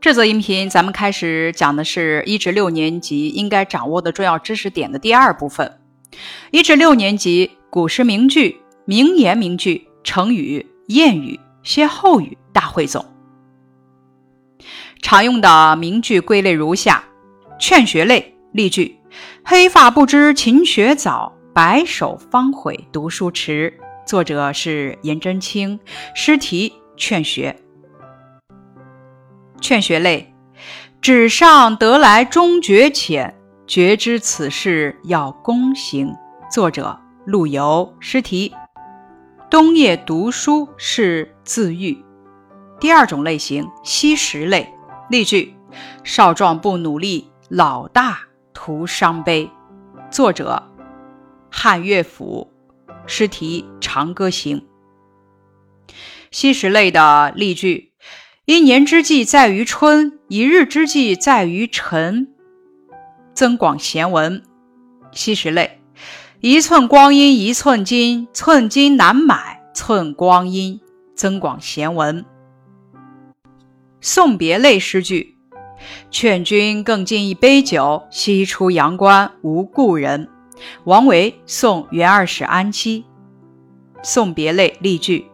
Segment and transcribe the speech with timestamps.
[0.00, 5.78] 这则音频咱们开始讲的是一至六年级应该掌握的重要知识点的第二部分。
[6.50, 13.04] 一至六年级古诗名句、名言名句、成语、谚语、歇后语大汇总。
[15.02, 17.04] 常用的名句归类如下：
[17.58, 18.96] 劝学类例句
[19.44, 23.78] ：“黑发不知勤学早，白首方悔读书迟。”
[24.08, 25.78] 作者是颜真卿，
[26.14, 27.54] 诗题《劝学》。
[29.60, 30.34] 劝学类，
[31.00, 33.34] 纸上得来终觉浅，
[33.66, 36.14] 绝知此事要躬行。
[36.50, 38.52] 作者陆游，诗题
[39.50, 41.92] 《冬夜读书是自愈》。
[42.80, 44.72] 第二种类型，惜时类，
[45.10, 45.54] 例句：
[46.02, 48.18] 少壮不努力，老大
[48.52, 49.48] 徒伤悲。
[50.10, 50.62] 作者
[51.50, 52.50] 汉乐府，
[53.06, 54.66] 诗题《长歌行》。
[56.30, 57.89] 惜时类的例句。
[58.46, 62.28] 一年之计在于春，一日之计在于晨。
[63.34, 64.42] 增广贤文，
[65.12, 65.80] 惜时类。
[66.40, 70.80] 一寸光阴一寸金，寸金难买寸光阴。
[71.14, 72.24] 增广贤文。
[74.00, 75.36] 送别类诗句：
[76.10, 80.28] 劝君更尽一杯酒，西出阳关无故人。
[80.84, 83.04] 王维送元二使安西。
[84.02, 85.29] 送别类例句。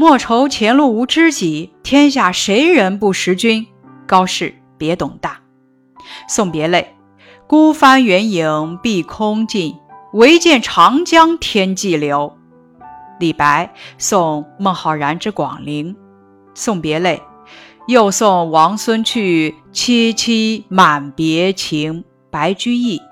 [0.00, 3.66] 莫愁前路无知己，天下谁人不识君？
[4.06, 5.42] 高适别董大。
[6.26, 6.96] 送别类：
[7.46, 9.76] 孤帆远影碧空尽，
[10.14, 12.34] 唯见长江天际流。
[13.18, 15.94] 李白送孟浩然之广陵。
[16.54, 17.20] 送别类：
[17.86, 22.06] 又送王孙去，萋萋满别情。
[22.30, 23.02] 白居易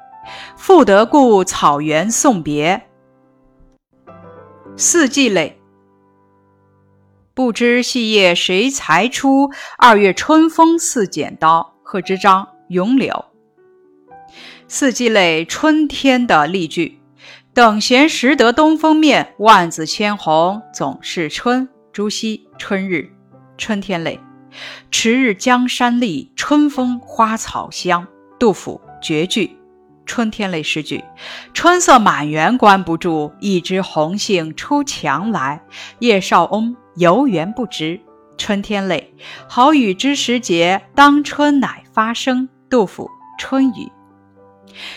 [0.56, 2.86] 赋得故草原送别。
[4.75, 5.58] 四季类。
[7.39, 9.53] 不知细叶谁裁出？
[9.78, 11.77] 二月春风似剪刀。
[11.84, 13.27] 贺知章《咏柳》。
[14.67, 16.99] 四季类春天的例句：
[17.54, 21.69] 等闲识得东风面，万紫千红总是春。
[21.93, 22.94] 朱熹《春日》。
[23.56, 24.19] 春天类：
[24.91, 28.05] 迟日江山丽，春风花草香。
[28.41, 29.56] 杜甫绝句。
[30.05, 31.05] 春天类诗句：
[31.55, 35.62] 春色满园关不住，一枝红杏出墙来。
[36.00, 36.75] 叶绍翁。
[36.98, 38.00] 游园不值，
[38.36, 39.14] 春天类，
[39.48, 42.48] 好雨知时节，当春乃发生。
[42.69, 43.04] 杜甫
[43.38, 43.84] 《春雨》。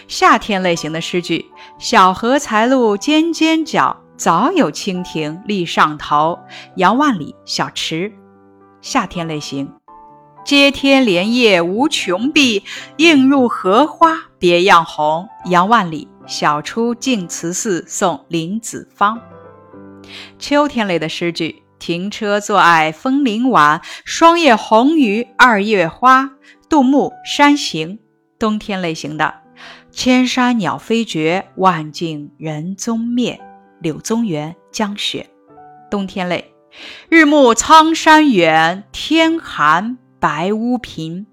[0.07, 1.45] 夏天类型的诗句：
[1.77, 6.39] 小荷才露尖尖角，早有蜻蜓立上头。
[6.75, 8.09] 杨万里《小池》。
[8.81, 9.71] 夏天类型：
[10.43, 12.63] 接天莲叶无穷碧，
[12.97, 15.29] 映入荷花别样红。
[15.45, 19.17] 杨万里《晓出净慈寺送林子方》。
[20.39, 21.61] 秋天类的诗句。
[21.81, 26.29] 停车坐爱枫林晚，霜叶红于二月花。
[26.69, 27.97] 杜牧《山行》。
[28.37, 29.33] 冬天类型的，
[29.91, 33.41] 千山鸟飞绝，万径人踪灭。
[33.79, 35.27] 柳宗元《江雪》。
[35.89, 36.53] 冬天类，
[37.09, 41.25] 日暮苍山远，天寒白屋贫。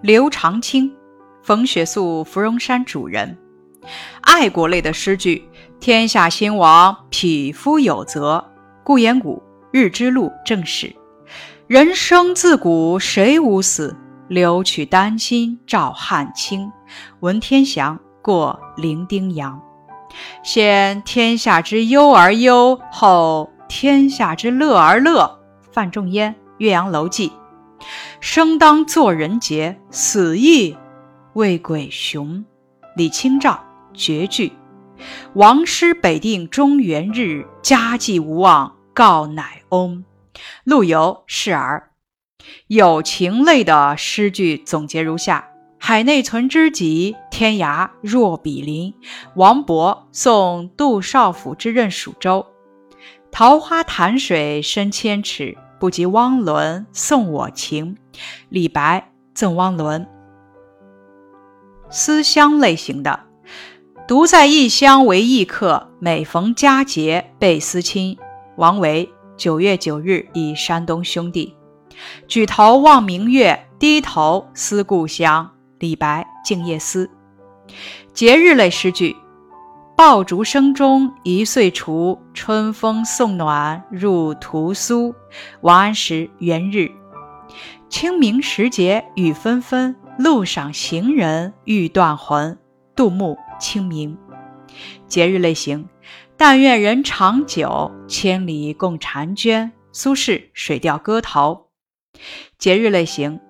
[0.00, 0.94] 刘长卿，
[1.42, 3.36] 逢雪宿芙蓉山主人。
[4.20, 5.42] 爱国类的诗句：
[5.80, 8.52] 天下兴亡，匹夫有责。
[8.84, 9.42] 顾炎武。
[9.76, 10.96] 日之路正史，
[11.66, 13.94] 人生自古谁无死？
[14.26, 16.72] 留取丹心照汗青。
[17.20, 19.60] 文天祥过零丁洋，
[20.42, 25.40] 先天下之忧而忧，后天下之乐而乐。
[25.70, 27.28] 范仲淹《岳阳楼记》，
[28.18, 30.74] 生当作人杰，死亦
[31.34, 32.42] 为鬼雄。
[32.96, 33.62] 李清照
[33.92, 34.54] 绝句，
[35.34, 38.75] 王师北定中原日，家祭无忘。
[38.96, 40.04] 告乃翁，
[40.64, 41.90] 陆游《示儿》。
[42.68, 48.94] 友情类的诗句总结如下：海内存知己，天涯若比邻。
[49.34, 52.46] 王勃送杜少府之任蜀州。
[53.30, 57.98] 桃花潭水深千尺，不及汪伦送我情。
[58.48, 60.08] 李白赠汪伦。
[61.90, 63.20] 思乡类型的，
[64.08, 68.16] 独在异乡为异客，每逢佳节倍思亲。
[68.56, 69.06] 王维
[69.36, 71.54] 九月九日忆山东兄弟，
[72.26, 75.50] 举头望明月，低头思故乡。
[75.78, 77.06] 李白《静夜思》。
[78.14, 79.14] 节日类诗句：
[79.94, 85.14] 爆竹声中一岁除，春风送暖入屠苏。
[85.60, 86.78] 王安石《元日》。
[87.90, 92.58] 清明时节雨纷纷，路上行人欲断魂。
[92.94, 94.16] 杜牧《清明》。
[95.06, 95.86] 节日类型。
[96.38, 99.72] 但愿人长久，千里共婵娟。
[99.90, 101.70] 苏轼《水调歌头》。
[102.58, 103.40] 节日类型：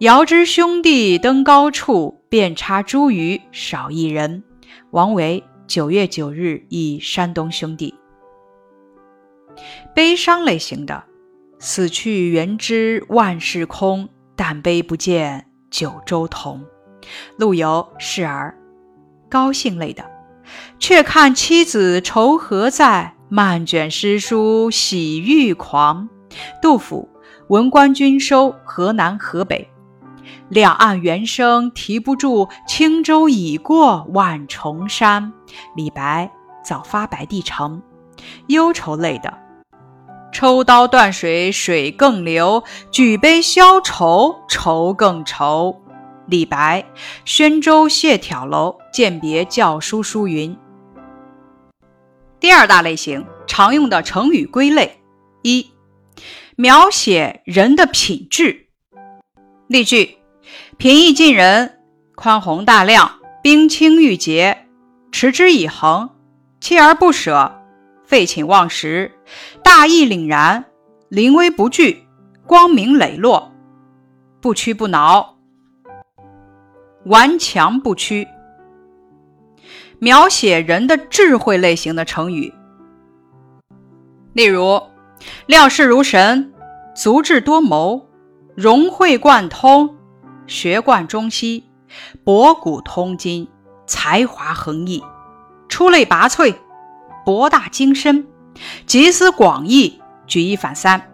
[0.00, 4.44] 遥知兄弟登高处，遍插茱萸少一人。
[4.90, 7.94] 王维九月九日忆山东兄弟。
[9.94, 11.02] 悲伤类型的，
[11.58, 16.62] 死去元知万事空，但悲不见九州同。
[17.38, 18.54] 陆游示儿。
[19.30, 20.04] 高兴类的，
[20.78, 26.08] 却看妻子愁何在，漫卷诗书喜欲狂。
[26.62, 27.08] 杜甫。
[27.48, 29.70] 文官军收河南河北，
[30.50, 35.32] 两岸猿声啼不住，轻舟已过万重山。
[35.74, 36.30] 李白
[36.62, 37.80] 早发白帝城，
[38.48, 39.32] 忧愁类的，
[40.30, 45.74] 抽刀断水水更流，举杯消愁愁更愁。
[46.26, 46.84] 李白
[47.24, 50.54] 宣州谢眺楼饯别教书书云。
[52.40, 55.00] 第二大类型常用的成语归类
[55.42, 55.70] 一。
[56.56, 58.66] 描写人的品质。
[59.68, 60.18] 例句：
[60.76, 61.78] 平易近人，
[62.16, 64.66] 宽宏大量，冰清玉洁，
[65.12, 66.10] 持之以恒，
[66.60, 67.62] 锲而不舍，
[68.04, 69.12] 废寝忘食，
[69.62, 70.64] 大义凛然，
[71.08, 72.04] 临危不惧，
[72.44, 73.52] 光明磊落，
[74.40, 75.36] 不屈不挠，
[77.04, 78.26] 顽强不屈。
[79.98, 82.52] 描写人的智慧类型的成语，
[84.32, 84.80] 例如。
[85.46, 86.52] 料事如神，
[86.94, 88.08] 足智多谋，
[88.54, 89.96] 融会贯通，
[90.46, 91.64] 学贯中西，
[92.22, 93.48] 博古通今，
[93.84, 95.02] 才华横溢，
[95.68, 96.54] 出类拔萃，
[97.24, 98.28] 博大精深，
[98.86, 101.10] 集思广益，举一反三。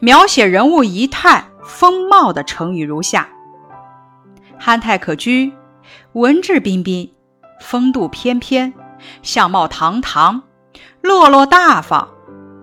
[0.00, 3.28] 描写人物仪态风貌的成语如下：
[4.58, 5.52] 憨态可掬，
[6.14, 7.12] 文质彬彬，
[7.60, 8.72] 风度翩翩，
[9.22, 10.42] 相貌堂堂，
[11.02, 12.08] 落落大方。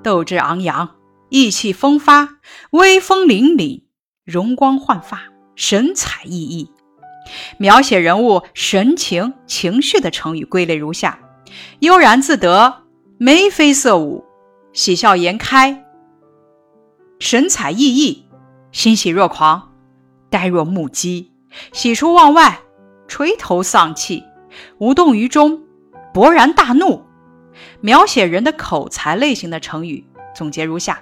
[0.03, 0.95] 斗志昂扬，
[1.29, 2.37] 意气风发，
[2.71, 3.83] 威风凛凛，
[4.23, 5.23] 容光焕发，
[5.55, 6.69] 神采奕奕。
[7.57, 11.17] 描写人物神情情绪的成语归类如下：
[11.79, 12.83] 悠然自得，
[13.17, 14.23] 眉飞色舞，
[14.73, 15.85] 喜笑颜开，
[17.19, 18.19] 神采奕奕，
[18.71, 19.73] 欣喜若狂，
[20.29, 21.31] 呆若木鸡，
[21.71, 22.59] 喜出望外，
[23.07, 24.23] 垂头丧气，
[24.77, 25.61] 无动于衷，
[26.13, 27.05] 勃然大怒。
[27.81, 30.05] 描写人的口才类型的成语
[30.35, 30.99] 总结如下：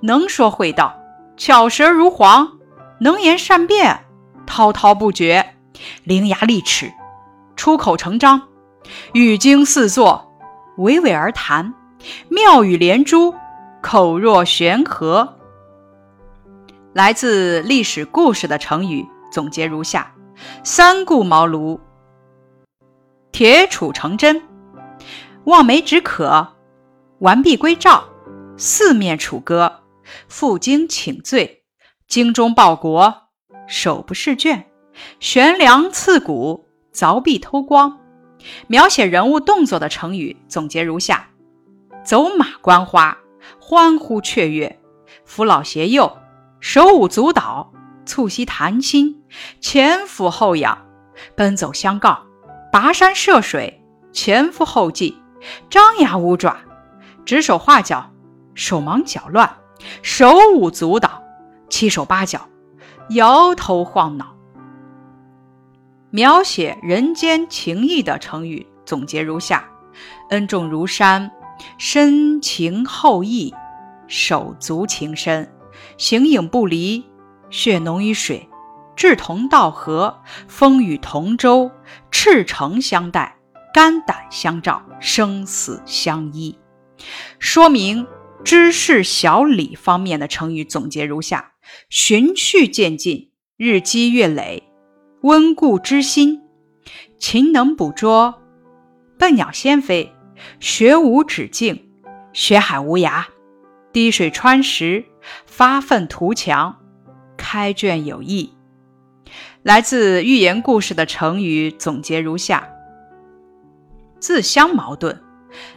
[0.00, 0.94] 能说会道，
[1.36, 2.58] 巧舌如簧，
[3.00, 4.04] 能言善辩，
[4.46, 5.54] 滔滔不绝，
[6.04, 6.92] 伶牙俐齿，
[7.56, 8.42] 出口成章，
[9.14, 10.30] 语惊四座，
[10.76, 11.72] 娓娓而谈，
[12.28, 13.34] 妙语连珠，
[13.80, 15.34] 口若悬河。
[16.92, 20.12] 来自历史故事的成语总结如下：
[20.62, 21.78] 三顾茅庐，
[23.36, 24.40] 铁杵成针。
[25.44, 26.54] 望梅止渴，
[27.18, 28.02] 完璧归赵，
[28.56, 29.82] 四面楚歌，
[30.26, 31.62] 负荆请罪，
[32.08, 33.14] 精忠报国，
[33.66, 34.64] 手不释卷，
[35.20, 37.98] 悬梁刺股，凿壁偷光。
[38.68, 41.28] 描写人物动作的成语总结如下：
[42.02, 43.18] 走马观花，
[43.60, 44.80] 欢呼雀跃，
[45.26, 46.16] 扶老携幼，
[46.58, 47.70] 手舞足蹈，
[48.06, 49.22] 促膝谈心，
[49.60, 50.86] 前俯后仰，
[51.34, 52.25] 奔走相告，
[52.76, 53.82] 跋山涉水，
[54.12, 55.16] 前赴后继。
[55.70, 56.58] 张牙舞爪，
[57.24, 58.12] 指手画脚，
[58.54, 59.50] 手忙脚乱，
[60.02, 61.22] 手舞足蹈，
[61.70, 62.46] 七手八脚，
[63.08, 64.36] 摇头晃脑。
[66.10, 69.66] 描写人间情谊的成语总结如下：
[70.28, 71.30] 恩重如山，
[71.78, 73.54] 深情厚谊，
[74.06, 75.50] 手足情深，
[75.96, 77.02] 形影不离，
[77.48, 78.46] 血浓于水，
[78.96, 81.70] 志同道合，风雨同舟，
[82.10, 83.36] 赤诚相待。
[83.74, 86.58] 肝胆相照，生死相依。
[87.38, 88.06] 说明
[88.42, 91.52] 知识小李方面的成语总结如下：
[91.90, 94.62] 循序渐进，日积月累，
[95.20, 96.40] 温故知新，
[97.18, 98.40] 勤能捕捉，
[99.18, 100.10] 笨鸟先飞，
[100.58, 101.90] 学无止境，
[102.32, 103.26] 学海无涯，
[103.92, 105.04] 滴水穿石，
[105.44, 106.78] 发愤图强，
[107.36, 108.55] 开卷有益。
[109.66, 112.68] 来自寓言故事的成语总结如下。
[114.20, 115.18] 自相矛盾，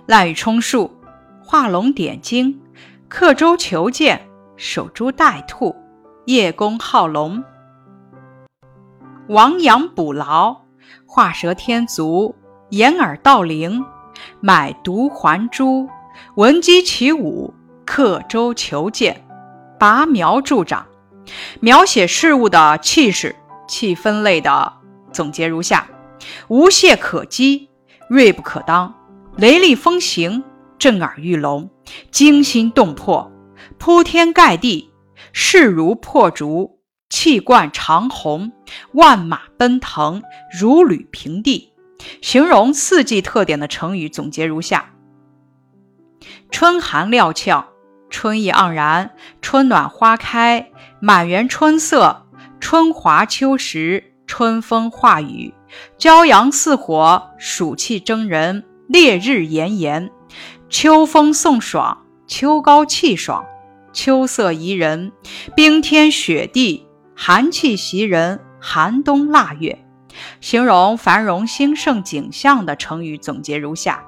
[0.05, 0.91] 滥竽充数，
[1.43, 2.59] 画龙点睛，
[3.07, 4.21] 刻舟求剑，
[4.57, 5.75] 守株待兔，
[6.25, 7.43] 叶公好龙，
[9.27, 10.55] 亡羊补牢，
[11.07, 12.35] 画蛇添足，
[12.69, 13.83] 掩耳盗铃，
[14.39, 15.89] 买椟还珠，
[16.35, 17.51] 闻鸡起舞，
[17.87, 19.25] 刻舟求剑，
[19.79, 20.85] 拔苗助长。
[21.59, 23.35] 描写事物的气势、
[23.69, 24.73] 气氛类的
[25.13, 25.87] 总结如下：
[26.49, 27.69] 无懈可击。
[28.09, 28.95] 锐不可当，
[29.37, 30.43] 雷厉风行，
[30.79, 31.69] 震耳欲聋，
[32.09, 33.31] 惊心动魄，
[33.77, 34.89] 铺天盖地，
[35.31, 36.79] 势如破竹，
[37.11, 38.51] 气贯长虹，
[38.93, 40.23] 万马奔腾，
[40.59, 41.71] 如履平地。
[42.19, 44.93] 形容四季特点的成语总结如下：
[46.49, 47.67] 春寒料峭，
[48.09, 52.25] 春意盎然，春暖花开，满园春色，
[52.59, 55.53] 春华秋实，春风化雨，
[55.97, 60.11] 骄阳似火，暑气蒸人，烈日炎炎，
[60.69, 63.45] 秋风送爽，秋高气爽，
[63.93, 65.11] 秋色宜人，
[65.55, 66.85] 冰天雪地。
[67.15, 69.83] 寒气袭人，寒冬腊月，
[70.39, 74.01] 形容繁荣兴盛景象的成语总结如下：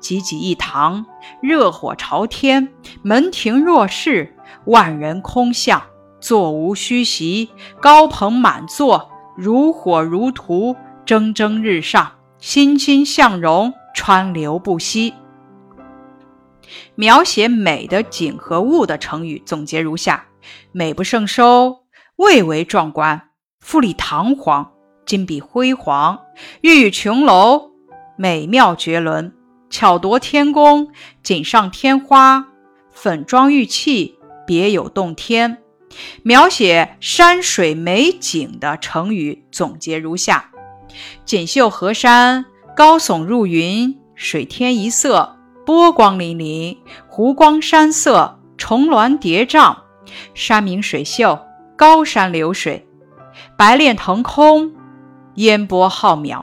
[0.00, 1.06] 济济一堂，
[1.40, 2.68] 热火朝天，
[3.02, 4.34] 门庭若市，
[4.64, 5.80] 万人空巷，
[6.26, 15.14] 座无虚席，高朋满座，如火如荼，蒸蒸日上，欣欣向荣，川流不息。
[16.96, 20.26] 描写美的景和物的成语总结如下：
[20.72, 21.84] 美不胜收。
[22.16, 23.28] 蔚为壮观，
[23.60, 24.72] 富丽堂皇，
[25.04, 26.18] 金碧辉煌，
[26.60, 27.70] 玉宇琼楼，
[28.16, 29.32] 美妙绝伦，
[29.70, 30.88] 巧夺天工，
[31.22, 32.48] 锦上添花，
[32.90, 35.62] 粉妆玉砌，别有洞天。
[36.22, 40.50] 描写山水美景的成语总结如下：
[41.24, 42.44] 锦绣河山，
[42.76, 49.76] 高耸入云，水天一色，波光粼粼，湖光山色，重峦叠嶂，
[50.34, 51.38] 山明水秀。
[51.78, 52.88] 高山流水，
[53.54, 54.72] 白练腾空，
[55.34, 56.42] 烟波浩渺。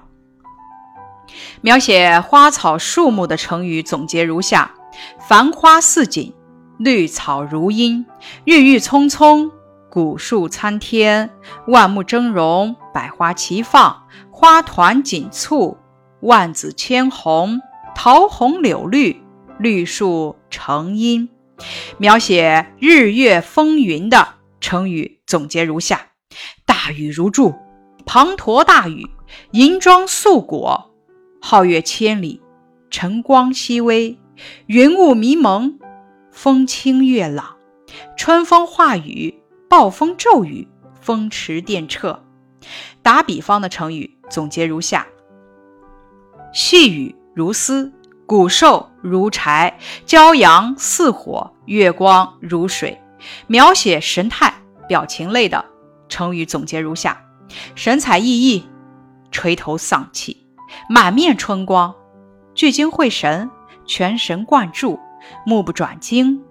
[1.62, 4.75] 描写花草树木的成语总结如下：
[5.27, 6.31] 繁花似锦，
[6.83, 8.05] 绿草如茵，
[8.43, 9.49] 郁郁葱葱，
[9.89, 11.29] 古树参天，
[11.65, 15.77] 万木峥嵘，百花齐放，花团锦簇，
[16.19, 17.61] 万紫千红，
[17.95, 19.21] 桃红柳绿，
[19.59, 21.29] 绿树成荫。
[21.97, 24.27] 描写日月风云的。
[24.59, 26.07] 成语总结如下：
[26.65, 27.53] 大雨如注，
[28.05, 29.07] 滂沱大雨，
[29.51, 30.91] 银装素裹，
[31.41, 32.41] 皓月千里，
[32.89, 34.17] 晨光熹微，
[34.65, 35.79] 云雾迷蒙，
[36.33, 37.57] 风清月朗，
[38.17, 40.67] 春风化雨，暴风骤雨，
[40.99, 42.19] 风驰电掣。
[43.03, 45.05] 打比方的成语总结如下：
[46.51, 47.93] 细雨如丝，
[48.25, 52.99] 骨瘦如柴，骄阳似火，月光如水。
[53.45, 54.51] 描写神态、
[54.87, 55.63] 表情类的
[56.09, 57.21] 成语总结如下：
[57.75, 58.63] 神采奕奕、
[59.31, 60.47] 垂头丧气、
[60.89, 61.93] 满面春光、
[62.55, 63.49] 聚精会神、
[63.85, 64.99] 全神贯注、
[65.45, 66.43] 目不转睛、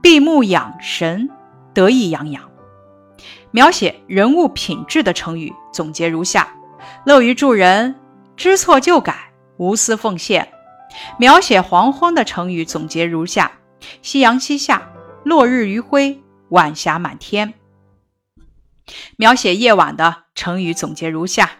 [0.00, 1.28] 闭目养神、
[1.74, 2.50] 得意洋洋。
[3.50, 6.54] 描写人物品质的成语总结如下：
[7.04, 7.94] 乐于助人、
[8.36, 10.52] 知错就改、无私奉献。
[11.18, 13.52] 描写黄昏的成语总结如下：
[14.02, 14.90] 夕阳西下。
[15.22, 16.18] 落日余晖，
[16.48, 17.52] 晚霞满天。
[19.18, 21.50] 描写夜晚的成语总结如下：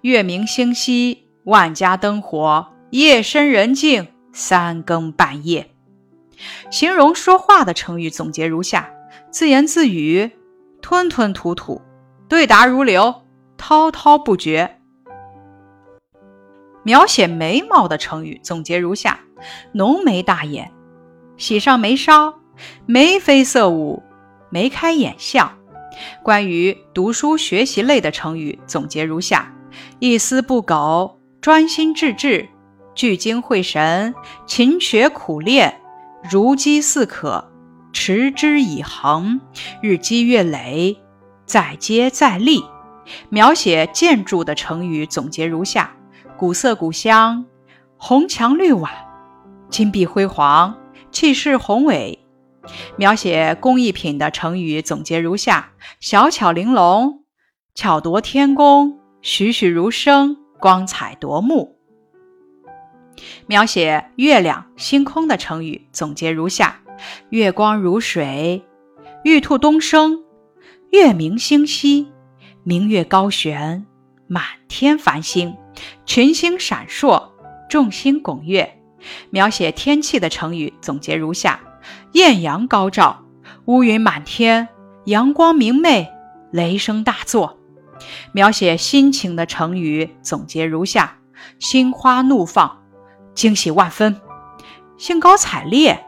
[0.00, 5.71] 月明星稀，万家灯火，夜深人静，三更半夜。
[6.70, 8.90] 形容说话的成语总结如下：
[9.30, 10.30] 自言自语，
[10.80, 11.80] 吞吞吐吐，
[12.28, 13.22] 对答如流，
[13.56, 14.78] 滔滔不绝。
[16.82, 19.20] 描写眉毛的成语总结如下：
[19.72, 20.72] 浓眉大眼，
[21.36, 22.34] 喜上眉梢。
[22.86, 24.02] 眉飞色舞，
[24.50, 25.52] 眉开眼笑。
[26.22, 29.52] 关于读书学习类的成语总结如下：
[29.98, 32.48] 一丝不苟，专心致志，
[32.94, 34.14] 聚精会神，
[34.46, 35.80] 勤学苦练，
[36.30, 37.50] 如饥似渴，
[37.92, 39.40] 持之以恒，
[39.82, 40.96] 日积月累，
[41.44, 42.62] 再接再厉。
[43.28, 45.92] 描写建筑的成语总结如下：
[46.36, 47.44] 古色古香，
[47.96, 48.90] 红墙绿瓦，
[49.68, 50.76] 金碧辉煌，
[51.10, 52.20] 气势宏伟。
[52.96, 57.24] 描写工艺品的成语总结如下：小巧玲珑，
[57.74, 61.80] 巧夺天工，栩栩如生，光彩夺目。
[63.46, 66.80] 描写月亮、星空的成语总结如下：
[67.30, 68.64] 月光如水，
[69.24, 70.22] 玉兔东升，
[70.90, 72.08] 月明星稀，
[72.62, 73.86] 明月高悬，
[74.26, 75.56] 满天繁星，
[76.06, 77.30] 群星闪烁，
[77.68, 78.78] 众星拱月。
[79.30, 81.60] 描写天气的成语总结如下。
[82.12, 83.24] 艳阳高照，
[83.64, 84.68] 乌云满天，
[85.06, 86.08] 阳光明媚，
[86.52, 87.58] 雷声大作。
[88.32, 91.18] 描写心情的成语总结如下：
[91.58, 92.81] 心花怒放，
[93.34, 94.20] 惊喜万分，
[94.96, 96.04] 兴高采烈，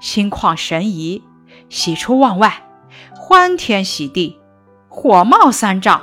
[0.00, 1.24] 心旷神怡，
[1.68, 2.68] 喜出望外，
[3.14, 4.40] 欢天喜地，
[4.88, 6.02] 火冒三丈，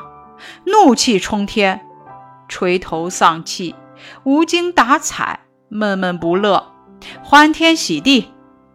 [0.65, 1.85] 怒气冲天，
[2.47, 3.75] 垂头丧气，
[4.23, 6.73] 无精打采，闷闷不乐，
[7.23, 8.33] 欢天喜地。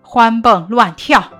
[0.08, 1.32] 欢蹦乱跳，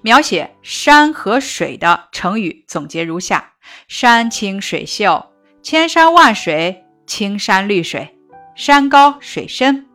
[0.00, 3.52] 描写山和水的成语总结如下：
[3.86, 5.26] 山清水秀，
[5.62, 8.13] 千山万水，青山绿水，
[8.54, 9.86] 山高水深。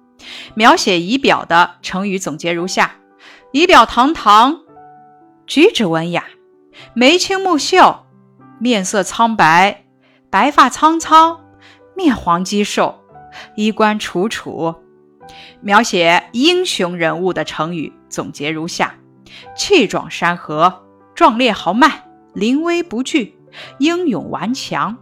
[0.54, 2.96] 描写仪表的成语总结如下：
[3.54, 4.60] 仪表堂堂，
[5.48, 6.26] 举止文雅，
[6.94, 8.06] 眉清目秀，
[8.60, 9.86] 面色苍白，
[10.30, 11.40] 白发苍苍，
[11.96, 13.00] 面黄肌瘦，
[13.56, 14.76] 衣冠楚楚。
[15.62, 18.96] 描写英雄人物的成语总结如下：
[19.56, 20.84] 气壮山河，
[21.16, 23.38] 壮烈豪迈，临危不惧，
[23.78, 24.98] 英勇顽强。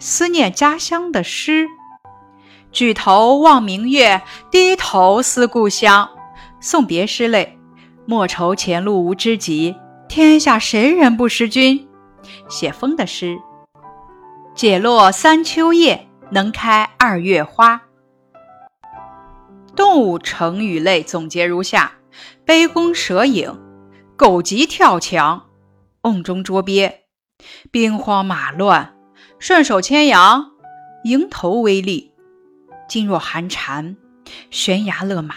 [0.00, 1.68] 思念家乡的诗。
[2.72, 6.08] 举头望明月，低头思故乡。
[6.60, 7.58] 送别诗类：
[8.06, 9.74] 莫愁前路无知己，
[10.08, 11.88] 天下谁人不识君。
[12.48, 13.38] 写风的诗：
[14.54, 17.82] 解落三秋叶，能开二月花。
[19.74, 21.92] 动物成语类总结如下：
[22.44, 23.58] 杯弓蛇影，
[24.16, 25.46] 狗急跳墙，
[26.02, 27.06] 瓮中捉鳖，
[27.70, 28.94] 兵荒马乱，
[29.38, 30.50] 顺手牵羊，
[31.04, 32.09] 蝇头微利。
[32.90, 33.96] 噤若寒蝉，
[34.50, 35.36] 悬崖勒马，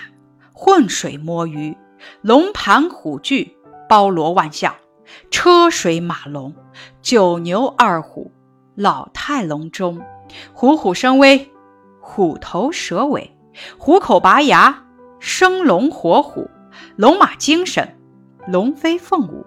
[0.54, 1.78] 浑水摸鱼，
[2.24, 3.56] 龙盘虎踞，
[3.88, 4.74] 包罗万象，
[5.30, 6.56] 车水马龙，
[7.04, 8.32] 九牛二虎，
[8.74, 10.02] 老态龙钟，
[10.52, 11.52] 虎虎生威，
[12.02, 13.38] 虎头蛇尾，
[13.78, 14.86] 虎口拔牙，
[15.20, 16.50] 生龙活虎，
[16.96, 17.96] 龙马精神，
[18.48, 19.46] 龙飞凤舞，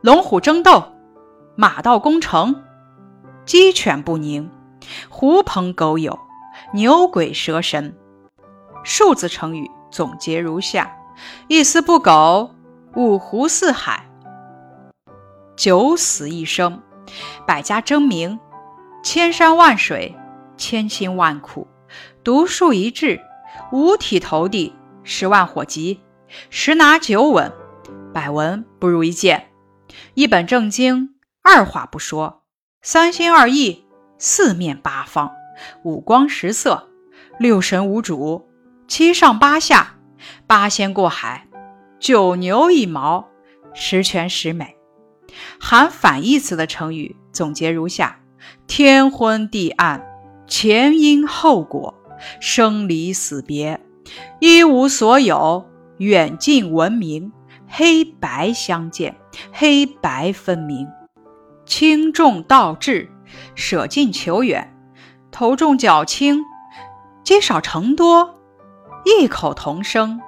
[0.00, 0.82] 龙虎争斗，
[1.54, 2.64] 马到功成，
[3.46, 4.50] 鸡犬不宁，
[5.08, 6.18] 狐朋狗友。
[6.74, 7.96] 牛鬼蛇神，
[8.84, 10.94] 数字成语总结如下：
[11.48, 12.54] 一丝不苟，
[12.94, 14.06] 五湖四海，
[15.56, 16.82] 九死一生，
[17.46, 18.38] 百家争鸣，
[19.02, 20.14] 千山万水，
[20.58, 21.66] 千辛万苦，
[22.22, 23.18] 独树一帜，
[23.72, 26.02] 五体投地，十万火急，
[26.50, 27.50] 十拿九稳，
[28.12, 29.48] 百闻不如一见，
[30.12, 32.42] 一本正经，二话不说，
[32.82, 33.86] 三心二意，
[34.18, 35.37] 四面八方。
[35.82, 36.88] 五光十色，
[37.38, 38.48] 六神无主，
[38.86, 39.96] 七上八下，
[40.46, 41.48] 八仙过海，
[41.98, 43.28] 九牛一毛，
[43.74, 44.76] 十全十美。
[45.60, 48.20] 含反义词的成语总结如下：
[48.66, 50.04] 天昏地暗，
[50.46, 51.94] 前因后果，
[52.40, 53.80] 生离死别，
[54.40, 55.68] 一无所有，
[55.98, 57.30] 远近闻名，
[57.68, 59.16] 黑白相间，
[59.52, 60.88] 黑白分明，
[61.66, 63.10] 轻重倒置，
[63.54, 64.74] 舍近求远。
[65.38, 66.44] 头重脚轻，
[67.22, 68.40] 积少成多，
[69.04, 70.20] 异口同声，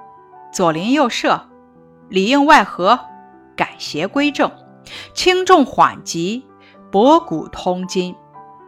[0.53, 1.49] 左邻右舍，
[2.07, 2.97] 里应外合，
[3.57, 4.49] 改邪归正，
[5.13, 6.45] 轻重缓急，
[6.89, 8.15] 博古通今，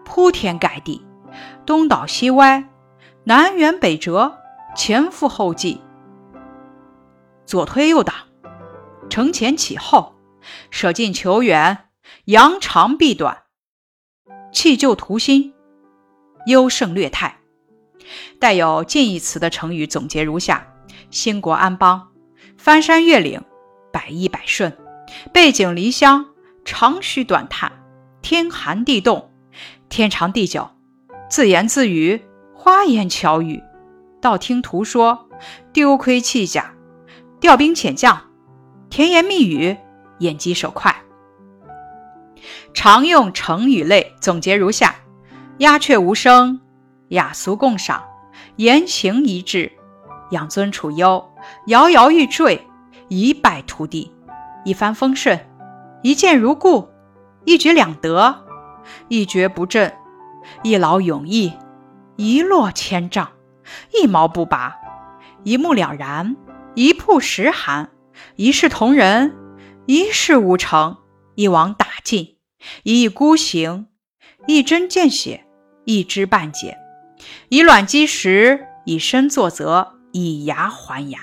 [0.04, 1.06] 铺天盖地，
[1.66, 2.66] 东倒西歪，
[3.24, 4.34] 南辕北辙，
[4.76, 5.80] 前赴后继，
[7.46, 8.14] 左推右挡，
[9.10, 10.16] 承前启后，
[10.70, 11.86] 舍近求远，
[12.26, 13.44] 扬长避短，
[14.52, 15.53] 弃旧图新。
[16.46, 17.38] 优胜劣汰，
[18.40, 20.68] 带有近义词的成语总结如下：
[21.10, 22.10] 兴国安邦，
[22.58, 23.42] 翻山越岭，
[23.92, 24.78] 百依百顺，
[25.32, 26.26] 背井离乡，
[26.66, 27.72] 长吁短叹，
[28.22, 29.32] 天寒地冻，
[29.88, 30.70] 天长地久，
[31.30, 32.22] 自言自语，
[32.54, 33.64] 花言巧语，
[34.22, 35.30] 道听途说，
[35.72, 36.74] 丢盔弃甲，
[37.40, 38.30] 调兵遣将，
[38.90, 39.78] 甜言蜜语，
[40.20, 40.96] 眼疾手快。
[42.74, 44.96] 常用成语类总结如下。
[45.60, 46.60] 鸦雀无声，
[47.10, 48.04] 雅俗共赏，
[48.56, 49.72] 言行一致，
[50.32, 51.32] 养尊处优，
[51.68, 52.68] 摇摇欲坠，
[53.08, 54.12] 一败涂地，
[54.66, 55.40] 一帆风顺，
[56.02, 56.90] 一见如故，
[57.46, 58.46] 一举两得，
[59.10, 59.96] 一蹶不振，
[60.64, 61.54] 一劳永逸，
[62.16, 63.30] 一落千丈，
[63.94, 64.76] 一毛不拔，
[65.44, 66.36] 一目了然，
[66.74, 67.92] 一曝十寒，
[68.38, 69.36] 一视同仁，
[69.86, 70.98] 一事无成，
[71.36, 72.38] 一网打尽，
[72.82, 73.86] 一意孤行。
[74.46, 75.43] 一针见血，
[75.86, 76.78] 一知半解，
[77.50, 81.20] 以卵击石，以身作则，以牙还牙。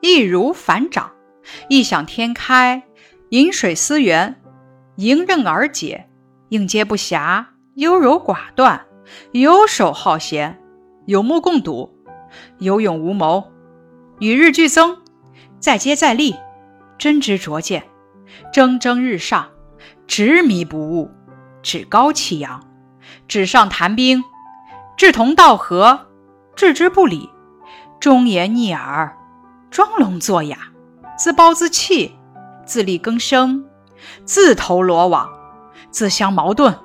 [0.00, 1.12] 易如反掌，
[1.68, 2.84] 异想天开，
[3.30, 4.40] 饮水思源，
[4.96, 6.08] 迎刃而解，
[6.50, 8.86] 应接不暇，优柔寡断，
[9.32, 10.60] 游手好闲，
[11.06, 11.92] 有目共睹，
[12.58, 13.52] 有勇无谋，
[14.20, 14.98] 与日俱增，
[15.58, 16.36] 再接再厉，
[16.98, 17.82] 真知灼见，
[18.52, 19.50] 蒸蒸日上。
[20.06, 21.10] 执迷不悟，
[21.62, 22.62] 趾高气扬，
[23.26, 24.22] 纸上谈兵，
[24.96, 26.06] 志同道合，
[26.54, 27.30] 置之不理，
[28.00, 29.16] 忠言逆耳，
[29.70, 30.58] 装聋作哑，
[31.16, 32.14] 自暴自弃，
[32.64, 33.64] 自力更生，
[34.24, 35.28] 自投罗网，
[35.90, 36.78] 自相矛盾，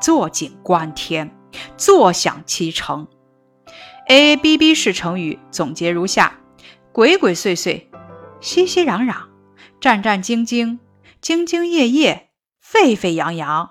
[0.00, 1.36] 坐井观天，
[1.76, 3.06] 坐享其成。
[4.08, 6.32] A A B B 式成语总结如下：
[6.92, 7.86] 鬼鬼祟祟，
[8.40, 9.14] 熙熙攘攘，
[9.80, 10.78] 战战兢兢，
[11.22, 12.27] 兢兢业业，
[12.70, 13.70] 沸沸扬扬，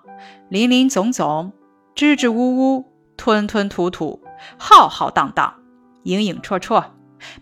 [0.49, 1.53] 林林总总，
[1.93, 4.23] 支支吾吾，吞吞吐吐，
[4.57, 5.53] 浩浩荡荡，
[6.01, 6.83] 影影绰绰，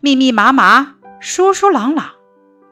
[0.01, 2.07] 密密麻麻，疏疏朗朗，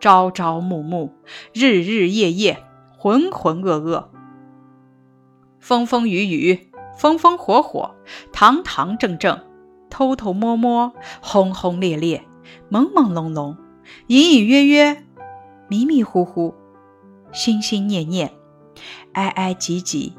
[0.02, 1.14] 朝朝暮暮，
[1.54, 2.62] 日日夜夜，
[2.98, 4.08] 浑浑噩噩，
[5.62, 7.96] 风风雨雨，风风火火，
[8.34, 9.40] 堂堂正正，
[9.90, 10.92] 偷偷摸摸，
[11.22, 12.22] 轰轰烈烈，
[12.70, 13.56] 朦朦胧胧，
[14.08, 15.06] 隐隐约约，
[15.70, 16.54] 迷迷糊糊，
[17.32, 18.30] 心心念念，
[19.14, 20.16] 挨挨挤挤，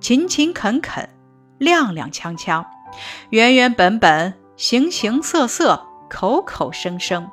[0.00, 1.08] 勤勤恳恳，
[1.58, 2.64] 踉踉跄跄，
[3.30, 7.30] 原原本本，形形色色，口口声声。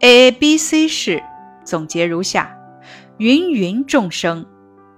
[0.00, 1.22] A A B C 式
[1.64, 2.58] 总结如下：
[3.18, 4.46] 芸芸众生，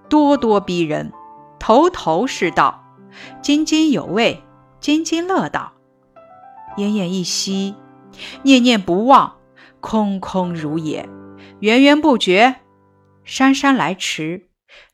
[0.09, 1.13] 咄咄逼人，
[1.59, 2.83] 头头是道，
[3.43, 4.43] 津津有味，
[4.81, 5.73] 津津乐道，
[6.79, 7.75] 奄奄一息，
[8.43, 9.35] 念念不忘，
[9.81, 11.07] 空空如也，
[11.61, 12.57] 源源不绝，
[13.25, 14.47] 姗姗来迟，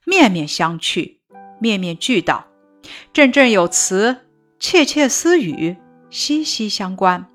[0.07, 1.19] 面面相觑，
[1.61, 2.47] 面面俱到，
[3.13, 4.17] 振振有词，
[4.59, 5.77] 窃窃私语，
[6.09, 7.27] 息息相关，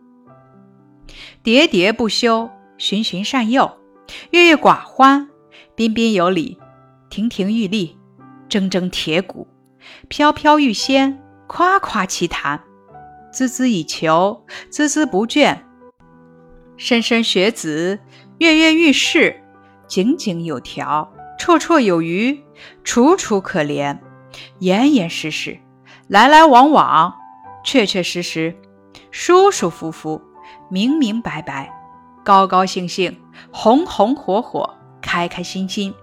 [1.43, 3.77] 喋喋不休，循循善诱，
[4.31, 5.29] 郁郁寡欢，
[5.75, 6.57] 彬彬有礼，
[7.09, 7.97] 亭亭玉立，
[8.49, 9.47] 铮铮铁骨，
[10.09, 12.63] 飘飘欲仙，夸夸其谈，
[13.31, 15.59] 孜孜以求，孜孜不倦，
[16.77, 17.99] 莘莘学子，
[18.39, 19.39] 跃跃欲试，
[19.87, 22.43] 井井有条，绰绰有余，
[22.83, 23.97] 楚楚可怜，
[24.59, 25.59] 严严实实，
[26.07, 27.13] 来来往往，
[27.63, 28.55] 确确实实，
[29.11, 30.21] 舒舒服服，
[30.69, 31.71] 明明白白，
[32.23, 33.19] 高高兴兴，
[33.51, 35.93] 红红火火，开开心心。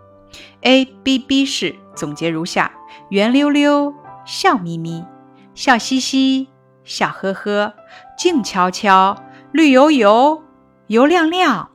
[0.63, 2.73] A B B 式总结如下：
[3.11, 5.05] 圆溜溜，笑眯眯，
[5.55, 6.49] 笑嘻嘻，
[6.85, 7.75] 笑呵呵，
[8.17, 9.15] 静悄悄，
[9.53, 10.43] 绿油油，
[10.87, 11.71] 油亮亮，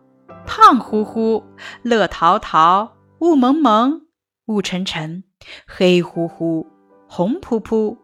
[0.47, 1.45] 胖乎乎，
[1.83, 4.01] 乐淘淘，雾蒙蒙，
[4.47, 5.25] 雾沉沉，
[5.65, 6.67] 黑乎乎，
[7.05, 7.97] 红扑扑，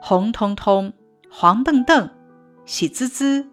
[0.00, 0.94] 红彤彤，
[1.30, 2.08] 黄澄澄，
[2.64, 3.46] 喜滋滋，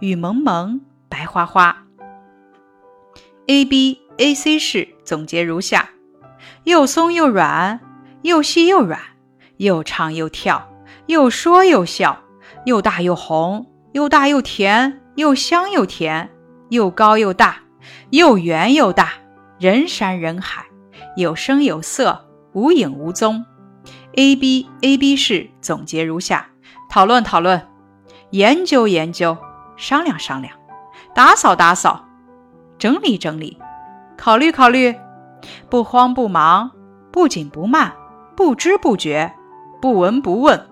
[0.00, 1.86] 雨蒙蒙，白花花。
[3.46, 5.90] A B A C 式总结如下：
[6.64, 7.78] 又松又软，
[8.22, 8.98] 又细又软，
[9.58, 10.68] 又唱又跳，
[11.06, 12.24] 又说又笑，
[12.66, 16.28] 又大又红，又大又甜，又香又甜，
[16.70, 17.62] 又高又大，
[18.10, 19.12] 又圆又大，
[19.60, 20.66] 人山人海，
[21.16, 23.44] 有声有色，无影无踪。
[24.14, 26.48] A B A B 式总结如下：
[26.90, 27.68] 讨论讨论，
[28.30, 29.36] 研究研究，
[29.76, 30.56] 商量商量，
[31.14, 32.04] 打扫打扫。
[32.78, 33.58] 整理整理，
[34.16, 34.94] 考虑考虑，
[35.70, 36.72] 不慌不忙，
[37.12, 37.94] 不紧不慢，
[38.36, 39.32] 不知不觉，
[39.80, 40.68] 不闻不问。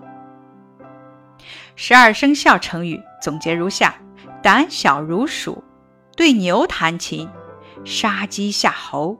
[1.75, 3.95] 十二生肖成语总结如下：
[4.41, 5.63] 胆小如鼠，
[6.15, 7.27] 对牛弹琴；
[7.85, 9.17] 杀鸡吓猴，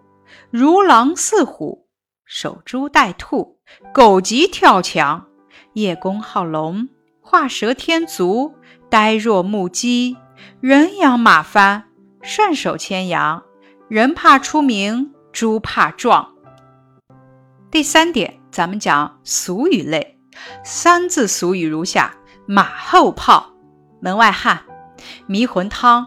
[0.56, 1.88] 如狼似虎；
[2.26, 3.58] 守株待兔，
[3.92, 5.26] 狗急跳墙；
[5.74, 6.90] 叶公好龙，
[7.22, 8.54] 画蛇添足；
[8.88, 10.16] 呆若木鸡，
[10.62, 11.86] 人仰马翻。
[12.22, 13.42] 顺手牵羊，
[13.90, 16.36] 人怕出名，猪怕壮。
[17.72, 20.20] 第三点，咱们讲俗语类。
[20.64, 22.14] 三字俗语如下：
[22.46, 23.52] 马后炮、
[24.00, 24.62] 门外汉、
[25.26, 26.06] 迷魂汤、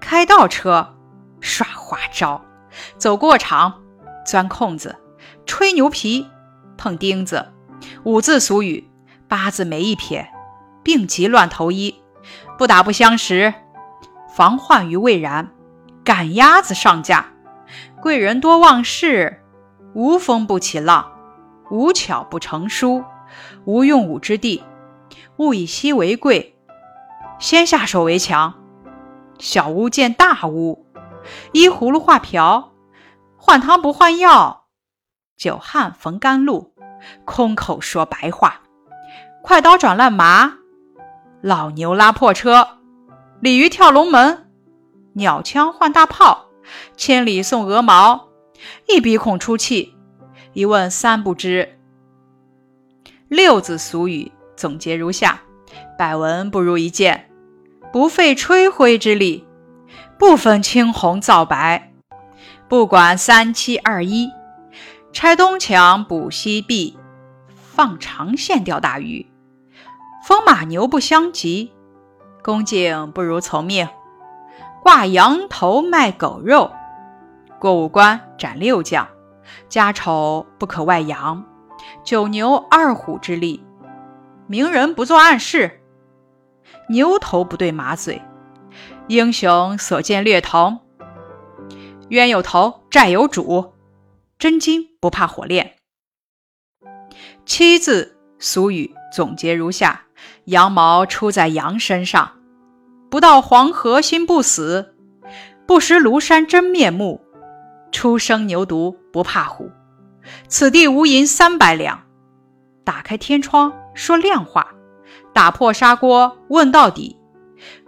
[0.00, 0.96] 开倒车、
[1.40, 2.44] 耍花招、
[2.96, 3.82] 走过场、
[4.24, 4.96] 钻空子、
[5.46, 6.26] 吹牛皮、
[6.76, 7.52] 碰钉子。
[8.04, 8.88] 五字俗语：
[9.28, 10.28] 八字没一撇、
[10.82, 11.94] 病急乱投医、
[12.56, 13.52] 不打不相识。
[14.34, 15.52] 防患于未然，
[16.02, 17.26] 赶鸭子上架，
[18.00, 19.42] 贵人多忘事，
[19.94, 21.12] 无风不起浪，
[21.70, 23.04] 无巧不成书，
[23.64, 24.64] 无用武之地，
[25.36, 26.56] 物以稀为贵，
[27.38, 28.54] 先下手为强，
[29.38, 30.83] 小巫见大巫，
[31.52, 32.72] 依葫芦画瓢，
[33.36, 34.66] 换汤不换药，
[35.36, 36.74] 久旱逢甘露，
[37.24, 38.62] 空口说白话，
[39.42, 40.54] 快刀斩乱麻，
[41.40, 42.68] 老牛拉破车。
[43.40, 44.48] 鲤鱼跳龙门，
[45.14, 46.46] 鸟枪换大炮，
[46.96, 48.28] 千里送鹅毛，
[48.88, 49.94] 一鼻孔出气，
[50.54, 51.78] 一问三不知。
[53.28, 55.42] 六字俗语总结如下：
[55.98, 57.28] 百闻不如一见，
[57.92, 59.46] 不费吹灰之力，
[60.18, 61.92] 不分青红皂白，
[62.68, 64.30] 不管三七二一，
[65.12, 66.96] 拆东墙补西壁，
[67.74, 69.26] 放长线钓大鱼，
[70.24, 71.72] 风马牛不相及。
[72.42, 73.88] 恭敬不如从命，
[74.82, 76.70] 挂羊头卖狗肉，
[77.58, 79.08] 过五关斩六将，
[79.68, 81.44] 家丑不可外扬，
[82.04, 83.64] 九牛二虎之力，
[84.46, 85.80] 明人不做暗事，
[86.88, 88.20] 牛头不对马嘴，
[89.08, 90.80] 英雄所见略同，
[92.08, 93.74] 冤有头，债有主，
[94.38, 95.76] 真金不怕火炼。
[97.44, 100.06] 七字俗语总结如下：
[100.46, 102.32] 羊毛出在羊身上，
[103.10, 104.94] 不到黄河心不死，
[105.66, 107.20] 不识庐山真面目，
[107.92, 109.70] 初生牛犊不怕虎。
[110.48, 112.02] 此地无银三百两。
[112.84, 114.74] 打开天窗说亮话，
[115.34, 117.18] 打破砂锅问到底。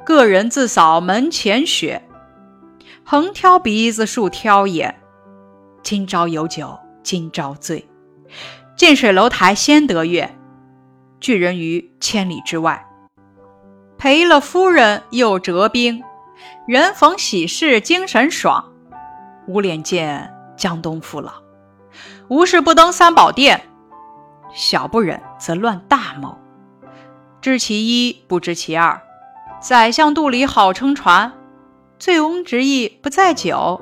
[0.06, 2.08] 个人自扫门前雪，
[3.04, 5.02] 横挑鼻子竖挑眼。
[5.82, 7.88] 今朝有酒今朝醉，
[8.76, 10.32] 近水楼台先得月。
[11.18, 12.86] 拒人于千里之外，
[13.98, 16.00] 赔了夫人又折兵。
[16.68, 18.72] 人逢喜事精神爽，
[19.48, 21.32] 无脸见江东父老。
[22.28, 23.60] 无事不登三宝殿，
[24.54, 26.38] 小不忍则乱大谋。
[27.40, 29.02] 知其一，不知其二。
[29.60, 31.32] 宰相肚里好撑船，
[31.98, 33.80] 醉翁之意不在酒。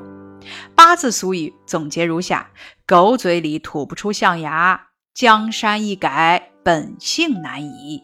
[0.74, 2.50] 八字俗语总结如下：
[2.86, 8.02] 狗嘴里吐不出象牙，江山易改，本性难移。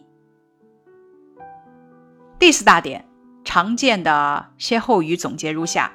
[2.37, 3.07] 第四大点，
[3.45, 5.93] 常见的歇后语总结如下：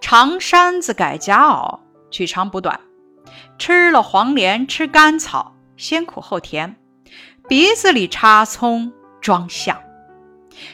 [0.00, 1.78] 长衫子改夹袄，
[2.10, 2.80] 取长补短。
[3.56, 6.74] 吃了黄连吃甘草，先苦后甜；
[7.48, 9.80] 鼻子里插葱装象。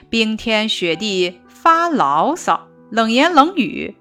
[0.09, 3.95] 冰天雪地发牢骚，冷言冷语；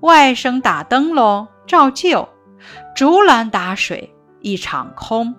[0.00, 2.28] 外甥打灯笼照旧，
[2.94, 5.34] 竹篮打水一场空。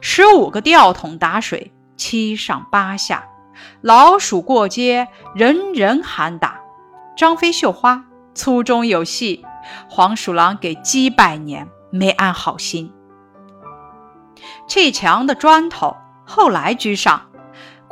[0.00, 3.24] 十五个吊桶打水七上八下，
[3.80, 6.60] 老鼠过街人人喊打。
[7.16, 9.44] 张飞绣花粗中有细，
[9.88, 11.68] 黄鼠狼给鸡拜年。
[11.90, 12.92] 没安好心，
[14.66, 17.30] 砌墙的砖头后来居上。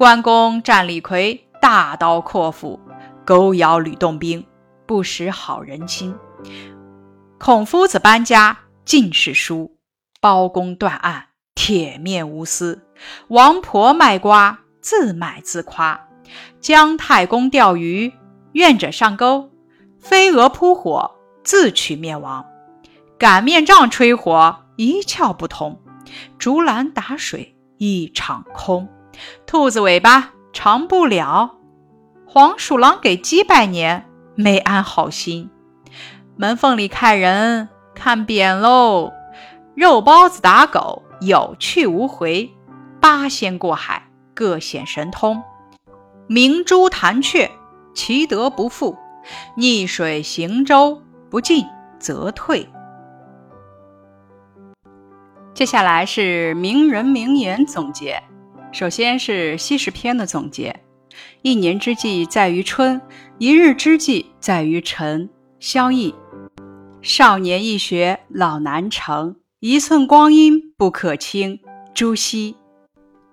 [0.02, 2.76] 关公战李逵，大刀阔斧；
[3.24, 4.44] 狗咬吕洞宾，
[4.84, 6.12] 不识好人心。
[7.38, 9.76] 孔夫子搬家尽是书，
[10.20, 12.84] 包公断案铁面无私。
[13.28, 16.08] 王婆卖瓜自卖自夸。
[16.60, 18.12] 姜太公钓鱼，
[18.54, 19.50] 愿者上钩；
[20.00, 21.12] 飞蛾扑火，
[21.44, 22.44] 自取灭亡。
[23.16, 25.80] 擀面杖吹火一窍不通，
[26.40, 28.88] 竹篮打水一场空。
[29.46, 31.56] 兔子尾巴长不了，
[32.26, 35.50] 黄鼠狼给鸡拜年没安好心。
[36.36, 39.12] 门缝里看人看扁喽，
[39.74, 42.50] 肉包子打狗有去无回。
[43.00, 45.42] 八仙过海各显神通，
[46.28, 47.50] 明珠弹雀
[47.94, 48.96] 其德不复，
[49.56, 51.66] 逆水行舟不进
[51.98, 52.68] 则退。
[55.52, 58.22] 接下来是名人名言总结。
[58.72, 60.74] 首先是西式篇的总结：
[61.42, 62.98] 一年之计在于春，
[63.36, 65.28] 一日之计在于晨。
[65.60, 66.14] 萧绎：
[67.02, 69.36] 少年易学，老难成。
[69.60, 71.60] 一寸光阴不可轻。
[71.94, 72.56] 朱熹：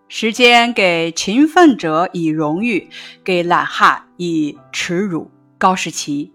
[0.10, 2.90] 时间给勤奋者以荣誉，
[3.24, 5.32] 给懒汉以耻辱。
[5.58, 6.34] 高士奇：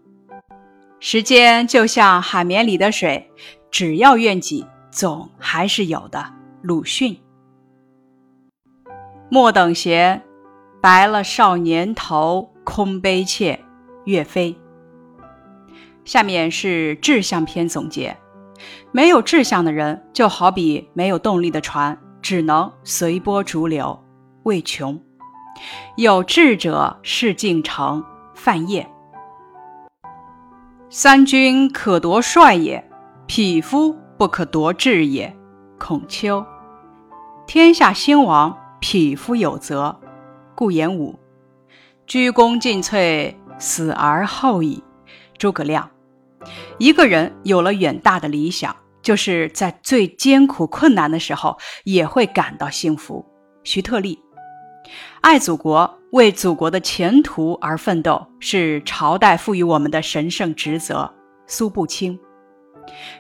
[0.98, 3.30] 时间就像海绵里的水，
[3.70, 4.64] 只要愿挤。
[4.90, 6.24] 总还是有的。
[6.62, 7.14] 鲁迅。
[9.30, 10.22] 莫等闲，
[10.80, 13.58] 白了少年头，空悲切。
[14.04, 14.56] 岳飞。
[16.04, 18.16] 下面是志向篇总结：
[18.92, 24.04] 没有志向的人，就好比没有动力的船，只能随波逐流。
[24.42, 25.00] 魏琼。
[25.96, 28.04] 有志者事竟成。
[28.34, 28.86] 范晔。
[30.90, 32.88] 三军可夺帅也，
[33.26, 33.96] 匹夫。
[34.16, 35.34] 不可夺志也。
[35.78, 36.44] 孔丘，
[37.46, 40.00] 天下兴亡，匹夫有责。
[40.54, 41.18] 顾炎武，
[42.06, 44.82] 鞠躬尽瘁，死而后已。
[45.36, 45.90] 诸葛亮，
[46.78, 53.26] 一个人有了远大的理想，就是在最艰苦困难的时候也会感到幸福。
[53.64, 54.20] 徐特立，
[55.22, 61.12] 爱祖国，为祖国的前途而奋斗，是朝代赋予我们的神圣职责。
[61.46, 62.18] 苏步青。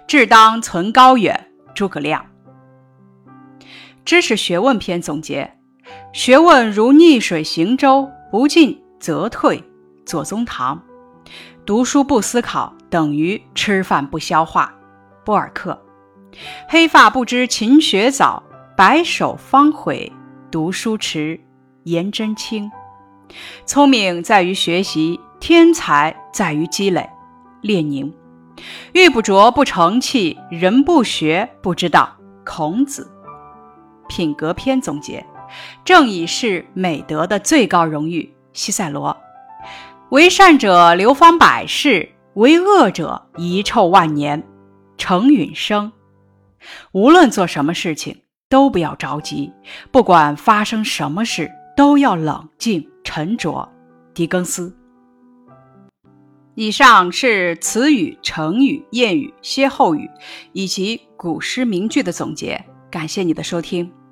[0.06, 2.24] 志当存高远，诸葛亮。
[4.04, 5.50] 知识学问篇总结：
[6.12, 9.62] 学问如逆水行舟，不进则退。
[10.04, 10.78] 左宗棠。
[11.64, 14.74] 读书不思考，等于吃饭不消化。
[15.24, 15.80] 波尔克。
[16.68, 18.42] 黑发不知勤学早，
[18.76, 20.12] 白首方悔
[20.50, 21.40] 读书迟。
[21.84, 22.70] 颜真卿。
[23.64, 27.08] 聪明在于学习，天才在于积累。
[27.62, 28.14] 列宁。
[28.92, 32.14] 玉不琢不成器，人不学不知道。
[32.44, 33.10] 孔子
[34.08, 35.24] 品格篇总结：
[35.84, 38.34] 正义是美德的最高荣誉。
[38.52, 39.16] 西塞罗：
[40.10, 44.42] 为善者流芳百世，为恶者遗臭万年。
[44.96, 45.92] 程允生。
[46.92, 49.52] 无论做什么事情，都不要着急，
[49.90, 53.68] 不管发生什么事，都要冷静沉着。
[54.14, 54.74] 狄更斯。
[56.54, 60.08] 以上是词语、成语、谚语、歇后语
[60.52, 62.64] 以及古诗名句的总结。
[62.94, 64.03] 感谢你的收听。